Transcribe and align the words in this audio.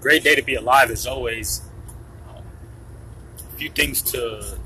great 0.00 0.24
day 0.24 0.34
to 0.34 0.42
be 0.42 0.54
alive 0.54 0.90
as 0.90 1.06
always. 1.06 1.62
Um, 2.28 2.42
a 3.38 3.56
few 3.56 3.70
things 3.70 4.02
to 4.12 4.56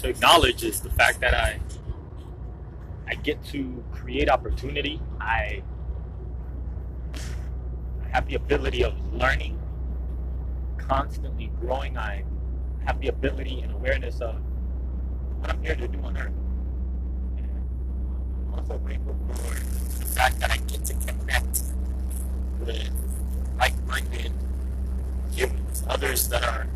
to 0.00 0.08
acknowledge 0.08 0.64
is 0.64 0.80
the 0.80 0.90
fact 0.90 1.20
that 1.20 1.34
I 1.34 1.60
I 3.06 3.14
get 3.16 3.44
to 3.46 3.84
create 3.92 4.30
opportunity. 4.30 5.00
I, 5.20 5.62
I 8.02 8.08
have 8.08 8.26
the 8.26 8.36
ability 8.36 8.82
of 8.84 8.94
learning, 9.12 9.60
constantly 10.78 11.52
growing. 11.60 11.98
I 11.98 12.24
have 12.86 13.00
the 13.00 13.08
ability 13.08 13.60
and 13.60 13.72
awareness 13.72 14.20
of 14.20 14.36
what 15.38 15.50
I'm 15.50 15.62
here 15.62 15.74
to 15.74 15.86
do 15.86 16.00
on 16.02 16.16
earth. 16.16 16.32
I'm 18.46 18.54
also 18.54 18.78
grateful 18.78 19.14
for 19.28 19.54
the 19.54 20.06
fact 20.06 20.40
that 20.40 20.50
I 20.50 20.56
get 20.56 20.84
to 20.86 20.94
connect 20.94 21.60
with 22.60 23.11
like-minded 23.58 24.32
humans, 25.32 25.82
others 25.88 26.28
that 26.28 26.44
are 26.44 26.66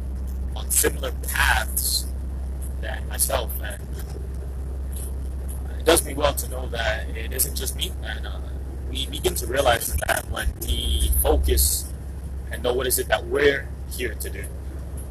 on 0.55 0.71
similar 0.71 1.13
paths 1.29 2.07
than 2.81 3.07
myself, 3.09 3.51
and 3.63 3.83
it 5.79 5.85
does 5.85 6.05
me 6.05 6.15
well 6.15 6.35
to 6.35 6.49
know 6.49 6.67
that 6.69 7.09
it 7.11 7.33
isn't 7.33 7.55
just 7.55 7.77
me, 7.77 7.93
and 8.03 8.27
uh, 8.27 8.39
we 8.91 9.07
begin 9.07 9.35
to 9.35 9.47
realize 9.47 9.95
that 10.07 10.25
when 10.31 10.53
we 10.61 11.11
focus 11.23 11.93
and 12.51 12.63
know 12.63 12.73
what 12.73 12.87
is 12.87 12.99
it 12.99 13.09
that 13.09 13.27
we're 13.27 13.69
here 13.91 14.15
to 14.15 14.31
do. 14.31 14.45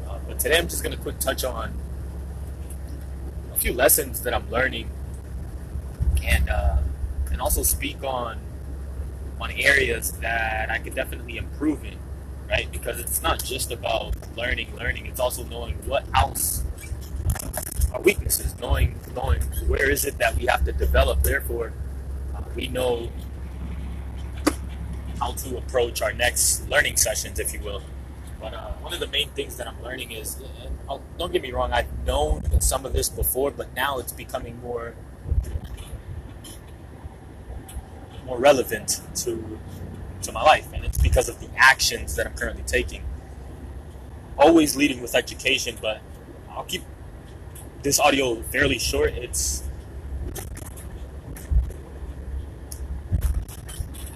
Uh, 0.08 0.18
but 0.26 0.38
today, 0.38 0.58
I'm 0.58 0.68
just 0.68 0.82
going 0.82 0.96
to 0.96 1.02
quick 1.02 1.18
touch 1.18 1.44
on 1.44 1.74
a 3.54 3.58
few 3.58 3.72
lessons 3.72 4.22
that 4.22 4.34
I'm 4.34 4.50
learning, 4.50 4.90
and 6.24 6.48
uh, 6.48 6.78
and 7.30 7.40
also 7.40 7.62
speak 7.62 8.02
on 8.02 8.38
on 9.40 9.50
areas 9.52 10.12
that 10.12 10.70
I 10.70 10.78
could 10.78 10.94
definitely 10.94 11.36
improve 11.36 11.84
in, 11.84 11.98
right? 12.48 12.70
Because 12.72 12.98
it's 12.98 13.22
not 13.22 13.42
just 13.42 13.70
about 13.72 14.14
learning, 14.36 14.74
learning. 14.76 15.06
It's 15.06 15.20
also 15.20 15.44
knowing 15.44 15.76
what 15.86 16.04
else 16.14 16.64
our 17.92 18.00
weaknesses, 18.00 18.58
knowing 18.60 18.98
knowing 19.14 19.42
where 19.66 19.90
is 19.90 20.04
it 20.04 20.18
that 20.18 20.36
we 20.36 20.46
have 20.46 20.64
to 20.64 20.72
develop. 20.72 21.22
Therefore, 21.22 21.72
uh, 22.34 22.42
we 22.54 22.68
know 22.68 23.10
how 25.18 25.32
to 25.32 25.56
approach 25.56 26.02
our 26.02 26.12
next 26.12 26.68
learning 26.68 26.96
sessions, 26.96 27.38
if 27.38 27.52
you 27.52 27.60
will. 27.60 27.82
But 28.40 28.54
uh, 28.54 28.72
one 28.80 28.92
of 28.92 29.00
the 29.00 29.06
main 29.08 29.30
things 29.30 29.56
that 29.56 29.66
I'm 29.66 29.82
learning 29.82 30.12
is, 30.12 30.36
I'll, 30.88 31.00
don't 31.18 31.32
get 31.32 31.42
me 31.42 31.52
wrong, 31.52 31.72
I've 31.72 32.06
known 32.06 32.60
some 32.60 32.84
of 32.84 32.92
this 32.92 33.08
before, 33.08 33.50
but 33.50 33.74
now 33.74 33.98
it's 33.98 34.12
becoming 34.12 34.60
more 34.60 34.94
more 38.26 38.38
relevant 38.38 39.00
to 39.14 39.58
to 40.22 40.32
my 40.32 40.42
life, 40.42 40.68
and 40.74 40.84
it's 40.84 40.98
because 40.98 41.28
of 41.28 41.38
the 41.40 41.48
actions 41.56 42.16
that 42.16 42.26
I'm 42.26 42.34
currently 42.34 42.64
taking. 42.66 43.02
Always 44.36 44.76
leading 44.76 45.00
with 45.00 45.14
education, 45.14 45.76
but 45.80 46.00
I'll 46.50 46.64
keep 46.64 46.82
this 47.82 48.00
audio 48.00 48.42
fairly 48.42 48.78
short. 48.78 49.12
It's 49.14 49.62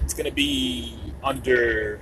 it's 0.03 0.15
gonna 0.15 0.33
be 0.33 0.99
under 1.23 2.01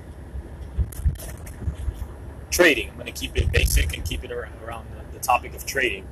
trading. 2.51 2.91
I'm 2.91 2.97
gonna 2.97 3.13
keep 3.13 3.37
it 3.37 3.53
basic 3.53 3.95
and 3.95 4.05
keep 4.05 4.25
it 4.25 4.33
around, 4.33 4.53
the, 4.97 5.19
the 5.19 5.23
topic 5.23 5.55
of 5.55 5.67
trading. 5.67 6.07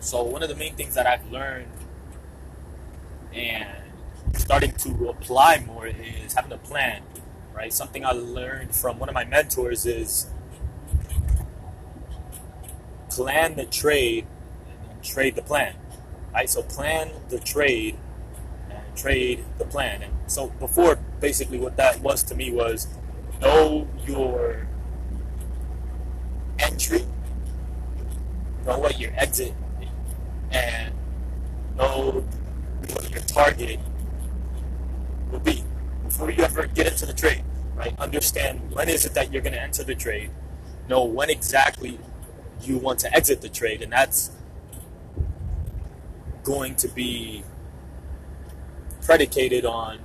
So 0.00 0.22
one 0.22 0.42
of 0.42 0.48
the 0.48 0.54
main 0.54 0.74
things 0.74 0.94
that 0.94 1.06
I've 1.06 1.30
learned 1.30 1.72
and 3.32 3.77
starting 4.38 4.72
to 4.72 5.08
apply 5.08 5.62
more 5.66 5.86
is 5.86 6.32
having 6.32 6.52
a 6.52 6.58
plan, 6.58 7.02
right? 7.54 7.72
Something 7.72 8.04
I 8.04 8.12
learned 8.12 8.74
from 8.74 8.98
one 8.98 9.08
of 9.08 9.14
my 9.14 9.24
mentors 9.24 9.84
is 9.84 10.26
plan 13.10 13.56
the 13.56 13.66
trade 13.66 14.26
and 14.90 15.02
trade 15.02 15.34
the 15.34 15.42
plan, 15.42 15.74
right? 16.32 16.48
So 16.48 16.62
plan 16.62 17.10
the 17.28 17.38
trade 17.38 17.96
and 18.70 18.96
trade 18.96 19.44
the 19.58 19.64
plan. 19.64 20.02
And 20.02 20.12
so 20.26 20.48
before, 20.48 20.96
basically, 21.20 21.58
what 21.58 21.76
that 21.76 22.00
was 22.00 22.22
to 22.24 22.34
me 22.34 22.50
was 22.50 22.86
know 23.40 23.86
your 24.06 24.66
entry, 26.58 27.04
know 28.64 28.78
what 28.78 28.98
your 28.98 29.12
exit, 29.16 29.54
and 30.50 30.94
know 31.76 32.24
what 32.92 33.10
your 33.10 33.20
target 33.22 33.80
will 35.30 35.40
be 35.40 35.64
before 36.04 36.30
you 36.30 36.42
ever 36.42 36.66
get 36.66 36.86
into 36.86 37.06
the 37.06 37.12
trade, 37.12 37.44
right? 37.74 37.98
Understand 37.98 38.72
when 38.72 38.88
is 38.88 39.04
it 39.04 39.14
that 39.14 39.32
you're 39.32 39.42
going 39.42 39.54
to 39.54 39.62
enter 39.62 39.84
the 39.84 39.94
trade, 39.94 40.30
know 40.88 41.04
when 41.04 41.30
exactly 41.30 41.98
you 42.62 42.78
want 42.78 42.98
to 43.00 43.14
exit 43.14 43.40
the 43.40 43.48
trade, 43.48 43.82
and 43.82 43.92
that's 43.92 44.30
going 46.42 46.74
to 46.76 46.88
be 46.88 47.44
predicated 49.02 49.64
on 49.64 49.98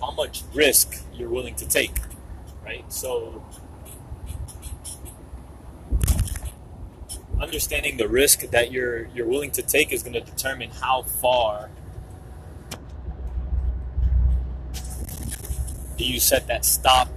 how 0.00 0.10
much 0.12 0.42
risk 0.54 1.02
you're 1.14 1.28
willing 1.28 1.54
to 1.54 1.66
take, 1.68 1.98
right? 2.64 2.90
So, 2.92 3.44
understanding 7.40 7.96
the 7.96 8.08
risk 8.08 8.40
that 8.50 8.70
you're 8.70 9.06
you're 9.08 9.26
willing 9.26 9.50
to 9.50 9.62
take 9.62 9.92
is 9.92 10.02
going 10.02 10.12
to 10.12 10.20
determine 10.20 10.70
how 10.70 11.02
far 11.02 11.70
do 15.96 16.04
you 16.04 16.20
set 16.20 16.46
that 16.46 16.64
stop 16.64 17.08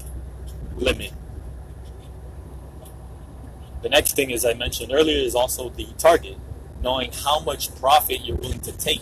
limit 0.76 1.12
the 3.84 3.90
next 3.90 4.16
thing, 4.16 4.32
as 4.32 4.46
I 4.46 4.54
mentioned 4.54 4.94
earlier, 4.94 5.18
is 5.18 5.36
also 5.36 5.70
the 5.70 5.86
target, 5.98 6.38
knowing 6.82 7.12
how 7.12 7.42
much 7.42 7.76
profit 7.76 8.22
you're 8.24 8.38
willing 8.38 8.62
to 8.62 8.72
take, 8.72 9.02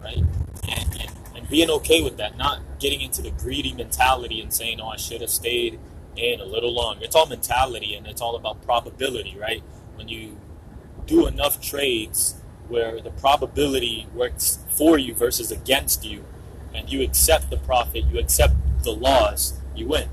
right? 0.00 0.22
And, 0.68 1.00
and, 1.00 1.10
and 1.34 1.48
being 1.50 1.68
okay 1.70 2.02
with 2.02 2.18
that, 2.18 2.38
not 2.38 2.60
getting 2.78 3.00
into 3.00 3.20
the 3.20 3.32
greedy 3.32 3.72
mentality 3.72 4.40
and 4.40 4.54
saying, 4.54 4.80
oh, 4.80 4.88
I 4.88 4.96
should 4.96 5.22
have 5.22 5.30
stayed 5.30 5.80
in 6.14 6.40
a 6.40 6.44
little 6.44 6.72
longer. 6.72 7.04
It's 7.04 7.16
all 7.16 7.26
mentality 7.26 7.96
and 7.96 8.06
it's 8.06 8.20
all 8.20 8.36
about 8.36 8.62
probability, 8.62 9.36
right? 9.36 9.62
When 9.96 10.06
you 10.06 10.38
do 11.06 11.26
enough 11.26 11.60
trades 11.60 12.36
where 12.68 13.00
the 13.00 13.10
probability 13.10 14.06
works 14.14 14.58
for 14.68 14.98
you 14.98 15.14
versus 15.14 15.50
against 15.50 16.04
you, 16.04 16.24
and 16.74 16.90
you 16.90 17.02
accept 17.02 17.50
the 17.50 17.56
profit, 17.58 18.04
you 18.04 18.18
accept 18.18 18.54
the 18.82 18.92
loss, 18.92 19.54
you 19.74 19.86
win. 19.86 20.08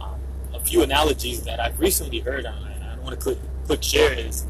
Um, 0.00 0.20
a 0.52 0.60
few 0.60 0.82
analogies 0.82 1.42
that 1.44 1.60
I've 1.60 1.78
recently 1.78 2.20
heard 2.20 2.46
on 2.46 2.66
and 2.66 2.84
I 2.84 2.94
don't 2.94 3.04
want 3.04 3.18
to 3.18 3.22
quick 3.22 3.38
quick 3.66 3.82
share 3.82 4.12
is 4.12 4.44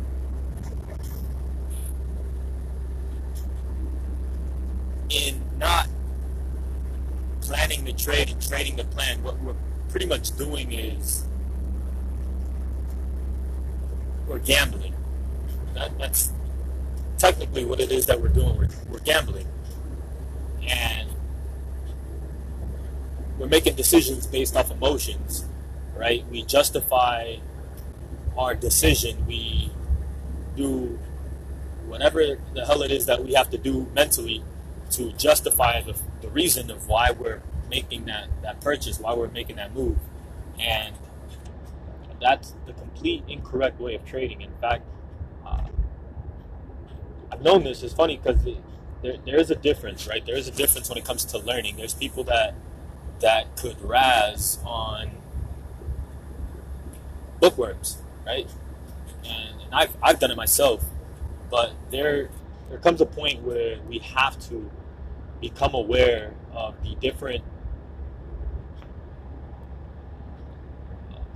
in 5.10 5.42
not 5.58 5.86
planning 7.42 7.84
the 7.84 7.92
trade 7.92 8.30
and 8.30 8.40
trading 8.40 8.76
the 8.76 8.84
plan, 8.84 9.22
what 9.22 9.38
we're 9.40 9.54
pretty 9.90 10.06
much 10.06 10.36
doing 10.36 10.72
is 10.72 11.24
we're 14.26 14.38
gambling. 14.38 14.91
That, 15.74 15.98
that's 15.98 16.32
technically 17.18 17.64
what 17.64 17.80
it 17.80 17.92
is 17.92 18.06
that 18.06 18.20
we're 18.20 18.28
doing. 18.28 18.56
We're, 18.56 18.68
we're 18.88 19.00
gambling. 19.00 19.46
And 20.68 21.08
we're 23.38 23.48
making 23.48 23.74
decisions 23.74 24.26
based 24.26 24.56
off 24.56 24.70
emotions, 24.70 25.46
right? 25.96 26.24
We 26.30 26.42
justify 26.42 27.36
our 28.36 28.54
decision, 28.54 29.26
we 29.26 29.70
do 30.56 30.98
whatever 31.86 32.38
the 32.54 32.64
hell 32.64 32.82
it 32.82 32.90
is 32.90 33.06
that 33.06 33.24
we 33.24 33.34
have 33.34 33.50
to 33.50 33.58
do 33.58 33.86
mentally 33.94 34.42
to 34.90 35.12
justify 35.12 35.80
the, 35.80 35.98
the 36.20 36.28
reason 36.28 36.70
of 36.70 36.86
why 36.88 37.10
we're 37.10 37.42
making 37.70 38.04
that, 38.06 38.28
that 38.42 38.60
purchase, 38.60 39.00
why 39.00 39.14
we're 39.14 39.28
making 39.28 39.56
that 39.56 39.74
move. 39.74 39.98
And 40.58 40.94
that's 42.20 42.54
the 42.66 42.72
complete 42.72 43.24
incorrect 43.28 43.80
way 43.80 43.94
of 43.94 44.04
trading. 44.04 44.42
In 44.42 44.52
fact, 44.60 44.84
known 47.42 47.64
this. 47.64 47.82
It's 47.82 47.94
funny 47.94 48.18
because 48.22 48.42
there, 49.02 49.16
there 49.24 49.38
is 49.38 49.50
a 49.50 49.54
difference, 49.56 50.06
right? 50.06 50.24
There 50.24 50.36
is 50.36 50.48
a 50.48 50.52
difference 50.52 50.88
when 50.88 50.98
it 50.98 51.04
comes 51.04 51.24
to 51.26 51.38
learning. 51.38 51.76
There's 51.76 51.94
people 51.94 52.24
that 52.24 52.54
that 53.20 53.56
could 53.56 53.80
razz 53.80 54.58
on 54.64 55.10
bookworms, 57.40 57.98
right? 58.26 58.48
And, 59.24 59.62
and 59.62 59.74
I've, 59.74 59.96
I've 60.02 60.18
done 60.18 60.30
it 60.30 60.36
myself, 60.36 60.84
but 61.50 61.72
there 61.90 62.30
there 62.68 62.78
comes 62.78 63.00
a 63.00 63.06
point 63.06 63.42
where 63.42 63.78
we 63.88 63.98
have 63.98 64.38
to 64.48 64.70
become 65.40 65.74
aware 65.74 66.34
of 66.54 66.82
the 66.82 66.94
different 66.96 67.44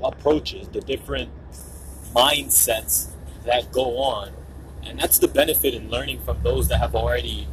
approaches, 0.02 0.68
the 0.68 0.80
different 0.80 1.30
mindsets 2.14 3.08
that 3.44 3.70
go 3.72 3.98
on. 3.98 4.32
And 4.88 4.98
that's 4.98 5.18
the 5.18 5.28
benefit 5.28 5.74
in 5.74 5.90
learning 5.90 6.20
from 6.20 6.42
those 6.42 6.68
that 6.68 6.78
have 6.78 6.94
already 6.94 7.48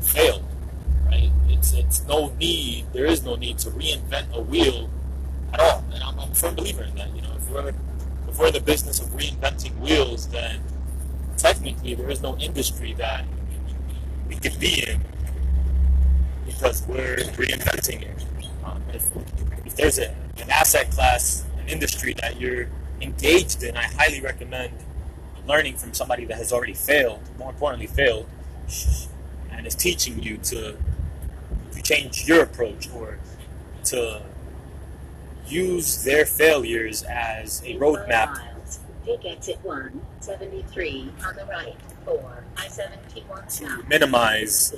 failed, 0.00 0.44
right? 1.06 1.30
It's 1.48 1.72
it's 1.72 2.04
no 2.06 2.32
need. 2.38 2.86
There 2.92 3.06
is 3.06 3.22
no 3.22 3.36
need 3.36 3.58
to 3.58 3.70
reinvent 3.70 4.32
a 4.32 4.40
wheel 4.40 4.90
at 5.52 5.60
all. 5.60 5.84
And 5.92 6.02
I'm, 6.02 6.18
I'm 6.18 6.32
a 6.32 6.34
firm 6.34 6.54
believer 6.54 6.84
in 6.84 6.94
that. 6.96 7.14
You 7.14 7.22
know, 7.22 7.34
if 7.36 7.50
we're 7.50 7.68
if 8.28 8.38
we're 8.38 8.48
in 8.48 8.54
the 8.54 8.60
business 8.60 9.00
of 9.00 9.08
reinventing 9.08 9.78
wheels, 9.78 10.28
then 10.28 10.60
technically 11.36 11.94
there 11.94 12.10
is 12.10 12.22
no 12.22 12.36
industry 12.38 12.94
that 12.94 13.24
we 14.28 14.36
could 14.36 14.58
be 14.58 14.84
in 14.88 15.00
because 16.46 16.84
we're 16.86 17.16
reinventing 17.36 18.02
it. 18.02 18.24
Um, 18.64 18.82
if, 18.92 19.04
if 19.66 19.76
there's 19.76 19.98
a, 19.98 20.10
an 20.38 20.50
asset 20.50 20.90
class, 20.90 21.44
an 21.58 21.68
industry 21.68 22.14
that 22.20 22.40
you're 22.40 22.68
engaged 23.00 23.62
in, 23.62 23.76
I 23.76 23.82
highly 23.82 24.20
recommend 24.20 24.72
learning 25.46 25.76
from 25.76 25.94
somebody 25.94 26.24
that 26.26 26.36
has 26.36 26.52
already 26.52 26.74
failed, 26.74 27.20
more 27.38 27.50
importantly, 27.50 27.86
failed, 27.86 28.26
and 29.50 29.66
is 29.66 29.74
teaching 29.74 30.22
you 30.22 30.36
to, 30.38 30.76
to 31.72 31.82
change 31.82 32.26
your 32.26 32.42
approach 32.42 32.90
or 32.90 33.18
to 33.84 34.22
use 35.46 36.04
their 36.04 36.26
failures 36.26 37.02
as 37.04 37.62
a 37.64 37.74
roadmap. 37.76 38.40
Take 39.04 39.24
exit 39.24 39.58
173 39.62 41.12
on 41.24 41.36
the 41.36 41.44
right 41.44 41.76
for 42.04 42.44
I-71 42.56 43.58
to 43.58 43.88
minimize 43.88 44.74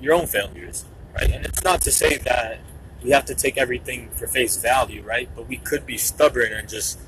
your 0.00 0.14
own 0.14 0.26
failures, 0.26 0.84
right? 1.14 1.30
And 1.30 1.44
it's 1.44 1.62
not 1.62 1.82
to 1.82 1.92
say 1.92 2.16
that 2.18 2.58
we 3.02 3.10
have 3.10 3.24
to 3.26 3.34
take 3.34 3.56
everything 3.56 4.10
for 4.10 4.26
face 4.26 4.56
value, 4.56 5.02
right? 5.02 5.28
But 5.34 5.48
we 5.48 5.56
could 5.58 5.86
be 5.86 5.96
stubborn 5.96 6.52
and 6.52 6.68
just. 6.68 6.98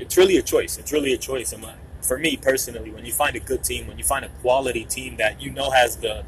It's 0.00 0.16
really 0.16 0.36
a 0.36 0.42
choice. 0.42 0.78
It's 0.78 0.92
really 0.92 1.12
a 1.12 1.18
choice. 1.18 1.52
And 1.52 1.64
for 2.00 2.18
me 2.18 2.36
personally, 2.36 2.90
when 2.90 3.04
you 3.04 3.12
find 3.12 3.36
a 3.36 3.40
good 3.40 3.62
team, 3.62 3.86
when 3.86 3.98
you 3.98 4.04
find 4.04 4.24
a 4.24 4.28
quality 4.40 4.84
team 4.84 5.16
that 5.18 5.40
you 5.40 5.50
know 5.50 5.70
has 5.70 5.96
the 5.96 6.24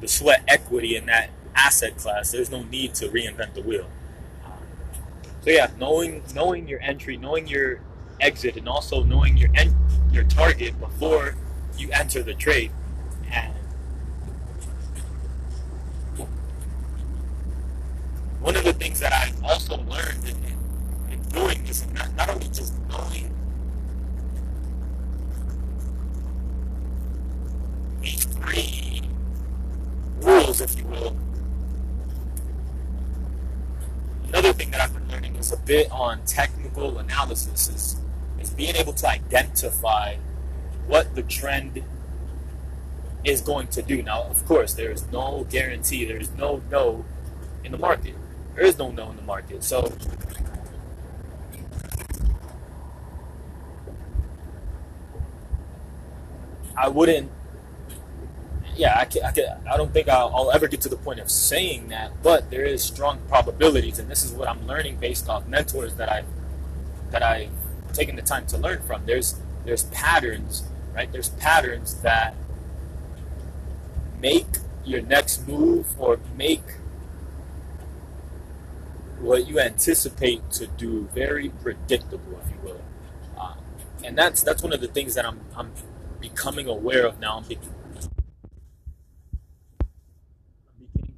the 0.00 0.08
sweat 0.08 0.42
equity 0.48 0.96
in 0.96 1.06
that 1.06 1.30
asset 1.54 1.96
class, 1.98 2.32
there's 2.32 2.50
no 2.50 2.62
need 2.62 2.94
to 2.94 3.08
reinvent 3.08 3.54
the 3.54 3.62
wheel. 3.62 3.86
So 5.42 5.50
yeah, 5.50 5.70
knowing 5.78 6.22
knowing 6.34 6.68
your 6.68 6.80
entry, 6.80 7.16
knowing 7.16 7.48
your 7.48 7.80
exit, 8.20 8.56
and 8.56 8.68
also 8.68 9.02
knowing 9.02 9.36
your 9.36 9.50
en- 9.54 9.76
your 10.12 10.24
target 10.24 10.78
before 10.78 11.34
you 11.76 11.88
enter 11.92 12.22
the 12.22 12.34
trade. 12.34 12.70
And 13.30 13.52
one 18.40 18.56
of 18.56 18.64
the 18.64 18.72
things 18.72 19.00
that 19.00 19.12
I 19.12 19.32
also 19.46 19.76
learned 19.84 20.24
in, 20.24 20.36
in, 20.44 21.12
in 21.12 21.28
doing 21.28 21.64
this, 21.64 21.86
not, 21.92 22.14
not 22.16 22.28
only 22.30 22.48
just 22.48 22.74
knowing 22.88 23.34
these 28.00 28.24
three 28.24 29.02
rules, 30.20 30.60
if 30.60 30.76
you 30.76 30.84
will. 30.86 31.16
Another 34.28 34.52
thing 34.52 34.70
that 34.70 34.80
I've 34.80 34.94
been 34.94 35.08
learning 35.08 35.29
is 35.40 35.52
a 35.52 35.56
bit 35.56 35.90
on 35.90 36.24
technical 36.26 36.98
analysis 36.98 37.68
is, 37.68 37.96
is 38.38 38.50
being 38.50 38.76
able 38.76 38.92
to 38.92 39.08
identify 39.08 40.16
what 40.86 41.14
the 41.14 41.22
trend 41.22 41.82
is 43.24 43.40
going 43.40 43.66
to 43.68 43.82
do. 43.82 44.02
Now, 44.02 44.22
of 44.24 44.44
course, 44.46 44.74
there 44.74 44.90
is 44.90 45.10
no 45.10 45.46
guarantee, 45.50 46.04
there 46.04 46.18
is 46.18 46.30
no 46.32 46.62
no 46.70 47.04
in 47.64 47.72
the 47.72 47.78
market. 47.78 48.14
There 48.54 48.64
is 48.64 48.78
no 48.78 48.90
no 48.90 49.10
in 49.10 49.16
the 49.16 49.22
market. 49.22 49.64
So, 49.64 49.92
I 56.76 56.88
wouldn't. 56.88 57.30
Yeah, 58.80 58.98
I, 58.98 59.04
can, 59.04 59.22
I, 59.24 59.30
can, 59.32 59.44
I 59.70 59.76
don't 59.76 59.92
think 59.92 60.08
I'll, 60.08 60.34
I'll 60.34 60.50
ever 60.52 60.66
get 60.66 60.80
to 60.82 60.88
the 60.88 60.96
point 60.96 61.20
of 61.20 61.30
saying 61.30 61.88
that, 61.88 62.22
but 62.22 62.50
there 62.50 62.64
is 62.64 62.82
strong 62.82 63.20
probabilities, 63.28 63.98
and 63.98 64.10
this 64.10 64.24
is 64.24 64.32
what 64.32 64.48
I'm 64.48 64.66
learning 64.66 64.96
based 64.96 65.28
off 65.28 65.46
mentors 65.46 65.96
that 65.96 66.08
I 66.08 66.24
that 67.10 67.22
I've 67.22 67.50
taken 67.92 68.16
the 68.16 68.22
time 68.22 68.46
to 68.46 68.56
learn 68.56 68.80
from. 68.84 69.04
There's 69.04 69.38
there's 69.66 69.82
patterns, 69.84 70.64
right? 70.94 71.12
There's 71.12 71.28
patterns 71.28 72.00
that 72.00 72.34
make 74.18 74.46
your 74.86 75.02
next 75.02 75.46
move 75.46 75.86
or 76.00 76.18
make 76.34 76.62
what 79.18 79.46
you 79.46 79.60
anticipate 79.60 80.50
to 80.52 80.66
do 80.68 81.06
very 81.14 81.50
predictable, 81.50 82.40
if 82.46 82.50
you 82.50 82.58
will. 82.64 82.80
Uh, 83.38 83.56
and 84.02 84.16
that's 84.16 84.42
that's 84.42 84.62
one 84.62 84.72
of 84.72 84.80
the 84.80 84.88
things 84.88 85.14
that 85.16 85.26
I'm 85.26 85.40
I'm 85.54 85.72
becoming 86.18 86.66
aware 86.66 87.06
of 87.06 87.20
now. 87.20 87.36
I'm 87.36 87.44
beginning 87.44 87.74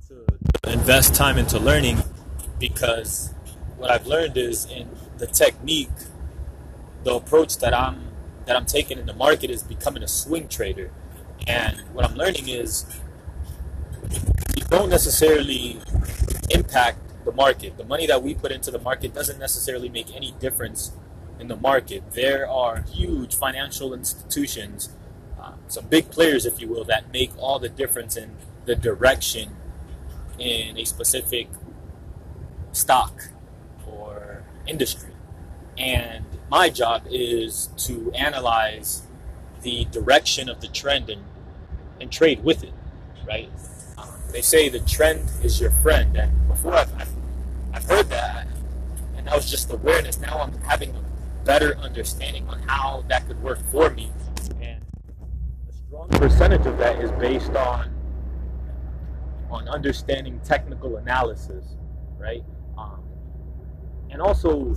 to 0.09 0.27
invest 0.69 1.13
time 1.13 1.39
into 1.39 1.59
learning 1.59 1.99
because 2.61 3.35
what 3.79 3.91
I've 3.91 4.07
learned 4.07 4.37
is 4.37 4.65
in 4.67 4.89
the 5.19 5.27
technique, 5.27 5.91
the 7.03 7.15
approach 7.15 7.59
that 7.59 7.75
I'm 7.75 8.11
that 8.47 8.55
I'm 8.57 8.67
taking 8.67 8.99
in 8.99 9.07
the 9.07 9.13
market 9.13 9.51
is 9.51 9.65
becoming 9.65 10.05
a 10.05 10.09
swing 10.09 10.47
trader. 10.47 10.93
And 11.49 11.81
what 11.93 12.05
I'm 12.05 12.15
learning 12.15 12.49
is 12.49 12.85
you 14.57 14.63
don't 14.71 14.89
necessarily 14.89 15.81
impact 16.51 17.25
the 17.25 17.33
market. 17.33 17.77
The 17.77 17.85
money 17.85 18.07
that 18.07 18.23
we 18.23 18.35
put 18.35 18.53
into 18.53 18.71
the 18.71 18.79
market 18.79 19.15
doesn't 19.15 19.41
necessarily 19.41 19.89
make 19.89 20.15
any 20.15 20.33
difference 20.39 20.93
in 21.41 21.49
the 21.49 21.57
market. 21.57 22.13
There 22.13 22.49
are 22.49 22.83
huge 22.83 23.35
financial 23.35 23.95
institutions, 23.95 24.91
uh, 25.41 25.55
some 25.67 25.87
big 25.87 26.11
players, 26.11 26.47
if 26.47 26.61
you 26.61 26.69
will, 26.69 26.85
that 26.85 27.13
make 27.13 27.31
all 27.37 27.59
the 27.59 27.69
difference 27.69 28.17
in 28.17 28.37
the 28.65 28.77
direction 28.77 29.57
in 30.39 30.77
a 30.79 30.85
specific 30.85 31.49
stock 32.73 33.31
or 33.87 34.45
industry. 34.67 35.11
And 35.77 36.25
my 36.51 36.69
job 36.69 37.07
is 37.11 37.71
to 37.79 38.13
analyze 38.13 39.03
the 39.63 39.87
direction 39.87 40.49
of 40.49 40.61
the 40.61 40.69
trend 40.69 41.09
and, 41.09 41.23
and 42.01 42.11
trade 42.11 42.43
with 42.45 42.63
it, 42.63 42.73
right? 43.27 43.49
Um, 43.97 44.09
they 44.33 44.43
say 44.43 44.69
the 44.69 44.81
trend 44.81 45.31
is 45.43 45.61
your 45.61 45.71
friend, 45.71 46.17
and 46.17 46.49
before 46.49 46.75
I've, 46.75 46.93
I've, 47.01 47.11
I've 47.73 47.85
heard 47.85 48.11
that, 48.11 48.47
and 49.17 49.27
that 49.27 49.35
was 49.37 49.51
just 49.51 49.73
awareness. 49.73 50.19
Now 50.19 50.41
I'm 50.41 50.53
having 50.63 50.91
a 50.91 51.03
better 51.45 51.77
understanding 51.79 52.49
on 52.49 52.61
how 52.63 53.05
that 53.09 53.27
could 53.27 53.43
work 53.43 53.61
for 53.71 53.91
me, 53.91 54.11
and 54.61 54.83
a 55.69 55.73
strong 55.73 56.09
percentage 56.09 56.67
of 56.67 56.77
that 56.79 56.99
is 56.99 57.11
based 57.13 57.55
on 57.55 57.92
on 59.53 59.69
understanding 59.69 60.41
technical 60.43 60.97
analysis, 60.97 61.77
right? 62.19 62.43
Um, 62.79 63.05
and 64.11 64.23
also 64.23 64.75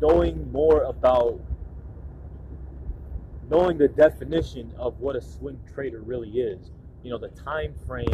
knowing 0.00 0.50
more 0.50 0.84
about 0.84 1.38
knowing 3.50 3.76
the 3.76 3.88
definition 3.88 4.72
of 4.78 4.98
what 5.00 5.16
a 5.16 5.20
swing 5.20 5.60
trader 5.74 6.00
really 6.00 6.40
is. 6.40 6.70
You 7.02 7.10
know, 7.10 7.18
the 7.18 7.28
time 7.28 7.74
frame 7.86 8.06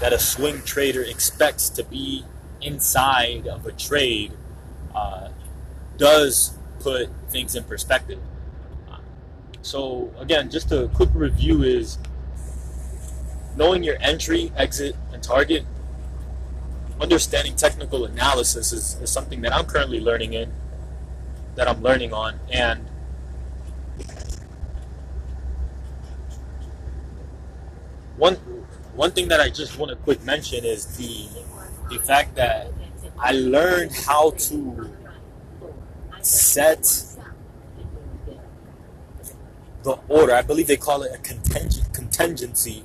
that 0.00 0.12
a 0.12 0.18
swing 0.18 0.60
trader 0.62 1.02
expects 1.02 1.70
to 1.70 1.84
be 1.84 2.24
inside 2.60 3.46
of 3.46 3.66
a 3.66 3.72
trade 3.72 4.32
uh, 4.94 5.28
does 5.96 6.58
put 6.80 7.08
things 7.30 7.54
in 7.54 7.64
perspective. 7.64 8.18
so 9.62 10.12
again, 10.18 10.50
just 10.50 10.72
a 10.72 10.88
quick 10.94 11.10
review 11.14 11.62
is 11.62 11.98
knowing 13.60 13.82
your 13.84 13.98
entry, 14.00 14.50
exit, 14.56 14.96
and 15.12 15.22
target. 15.22 15.64
Understanding 16.98 17.54
technical 17.56 18.06
analysis 18.06 18.72
is, 18.72 18.94
is 19.02 19.10
something 19.10 19.42
that 19.42 19.54
I'm 19.54 19.66
currently 19.66 20.00
learning 20.00 20.32
in 20.32 20.50
that 21.56 21.68
I'm 21.68 21.82
learning 21.82 22.14
on. 22.14 22.40
And 22.50 22.86
one 28.16 28.36
one 28.94 29.12
thing 29.12 29.28
that 29.28 29.40
I 29.40 29.50
just 29.50 29.78
want 29.78 29.90
to 29.90 29.96
quick 29.96 30.24
mention 30.24 30.64
is 30.64 30.96
the 30.96 31.28
the 31.90 31.98
fact 32.02 32.36
that 32.36 32.72
I 33.18 33.32
learned 33.32 33.92
how 33.92 34.30
to 34.48 34.90
set 36.22 36.82
the 39.82 39.98
order. 40.08 40.34
I 40.34 40.42
believe 40.42 40.66
they 40.66 40.78
call 40.78 41.02
it 41.02 41.12
a 41.14 41.18
contingent 41.18 41.92
contingency, 41.92 42.84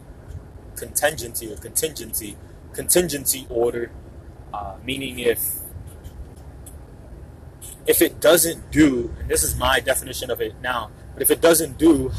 contingency 0.76 1.52
or 1.52 1.58
contingency, 1.58 2.38
contingency 2.74 3.48
order, 3.50 3.92
uh, 4.54 4.76
meaning 4.84 5.20
if 5.20 5.60
if 7.88 8.02
it 8.02 8.20
doesn't 8.20 8.72
do, 8.72 9.14
and 9.20 9.30
this 9.30 9.44
is 9.44 9.56
my 9.56 9.80
definition 9.80 10.32
of 10.32 10.42
it 10.42 10.56
now, 10.62 10.90
but 11.14 11.22
if 11.22 11.30
it 11.30 11.42
doesn't 11.42 11.78
do 11.78 12.12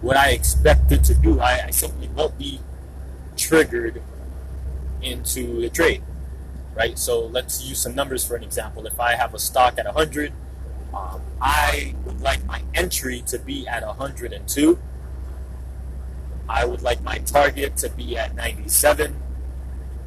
what 0.00 0.16
I 0.16 0.30
expect 0.30 0.90
it 0.92 1.04
to 1.04 1.14
do, 1.14 1.40
I, 1.40 1.66
I 1.66 1.70
simply 1.70 2.08
won't 2.08 2.38
be 2.38 2.60
triggered 3.36 4.02
into 5.02 5.60
the 5.60 5.68
trade, 5.68 6.02
right? 6.74 6.98
So 6.98 7.26
let's 7.26 7.62
use 7.62 7.78
some 7.78 7.94
numbers 7.94 8.26
for 8.26 8.36
an 8.36 8.42
example. 8.42 8.86
If 8.86 8.98
I 8.98 9.16
have 9.16 9.34
a 9.34 9.38
stock 9.38 9.78
at 9.78 9.86
100 9.86 10.32
Um, 10.94 11.20
I 11.40 11.94
would 12.04 12.20
like 12.22 12.44
my 12.46 12.62
entry 12.74 13.22
to 13.26 13.38
be 13.38 13.68
at 13.68 13.86
102. 13.86 14.78
I 16.48 16.64
would 16.64 16.82
like 16.82 17.02
my 17.02 17.18
target 17.18 17.76
to 17.78 17.90
be 17.90 18.16
at 18.16 18.34
97. 18.34 19.20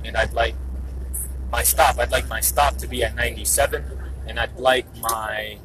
And 0.05 0.15
I'd 0.15 0.33
like 0.33 0.55
my 1.51 1.63
stop. 1.63 1.99
I'd 1.99 2.11
like 2.11 2.27
my 2.27 2.39
stop 2.39 2.77
to 2.77 2.87
be 2.87 3.03
at 3.03 3.15
97. 3.15 3.83
And 4.27 4.39
I'd 4.39 4.57
like 4.57 4.85
my 4.97 5.57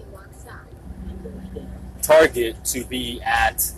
target 2.02 2.64
to 2.66 2.84
be 2.84 3.20
at 3.22 3.72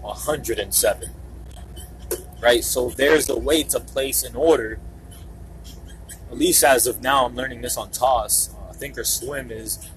107. 0.00 1.10
Right? 2.40 2.64
So 2.64 2.90
there's 2.90 3.28
a 3.28 3.38
way 3.38 3.62
to 3.64 3.80
place 3.80 4.22
an 4.22 4.36
order. 4.36 4.78
At 6.30 6.38
least 6.38 6.64
as 6.64 6.86
of 6.86 7.02
now, 7.02 7.26
I'm 7.26 7.36
learning 7.36 7.62
this 7.62 7.76
on 7.76 7.90
TOS. 7.90 8.54
Uh, 8.54 8.72
Thinkorswim 8.72 9.50
is 9.50 9.90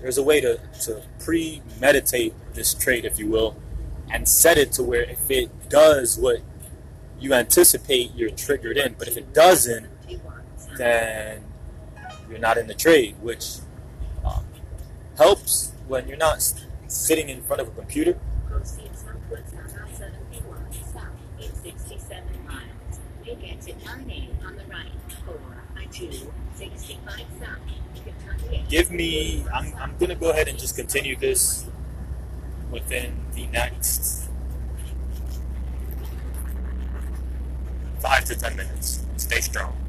there's 0.00 0.18
a 0.18 0.22
way 0.22 0.40
to, 0.40 0.58
to 0.82 1.02
premeditate 1.18 2.34
this 2.52 2.74
trade, 2.74 3.04
if 3.04 3.18
you 3.18 3.28
will, 3.28 3.56
and 4.10 4.28
set 4.28 4.58
it 4.58 4.72
to 4.72 4.82
where 4.82 5.02
if 5.02 5.30
it 5.30 5.68
does 5.68 6.18
what 6.18 6.40
you 7.18 7.32
anticipate, 7.32 8.14
you're 8.14 8.30
triggered 8.30 8.76
in. 8.76 8.94
But 8.98 9.08
if 9.08 9.16
it 9.16 9.32
doesn't, 9.32 9.88
then 10.76 11.44
you're 12.28 12.38
not 12.38 12.58
in 12.58 12.66
the 12.66 12.74
trade, 12.74 13.16
which 13.20 13.58
um, 14.24 14.44
helps 15.16 15.72
when 15.86 16.08
you're 16.08 16.16
not 16.16 16.42
sitting 16.88 17.28
in 17.28 17.42
front 17.42 17.62
of 17.62 17.68
a 17.68 17.70
computer. 17.72 18.18
Proceed 18.48 18.90
southwards 18.94 19.52
on 19.54 19.82
I-71 19.88 20.92
south 20.92 21.04
in 21.40 21.54
67 21.54 22.46
miles. 22.46 23.00
Make 23.24 23.52
exit 23.52 23.78
9A 23.80 24.46
on 24.46 24.56
the 24.56 24.64
right. 24.64 24.90
4 25.26 25.38
I-2 25.76 26.30
65 26.54 27.20
south. 27.40 27.58
Kentucky. 28.04 28.64
Give 28.68 28.90
me, 28.90 29.44
I'm, 29.52 29.74
I'm 29.76 29.96
going 29.98 30.10
to 30.10 30.14
go 30.14 30.30
ahead 30.30 30.48
and 30.48 30.58
just 30.58 30.76
continue 30.76 31.16
this 31.16 31.66
within 32.74 33.14
the 33.34 33.46
next 33.46 34.28
five 38.00 38.24
to 38.24 38.34
ten 38.34 38.56
minutes. 38.56 39.06
Stay 39.16 39.40
strong. 39.40 39.83